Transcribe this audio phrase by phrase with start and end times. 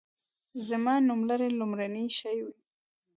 [0.67, 2.55] زما د نوملړ لومړنی شی وي.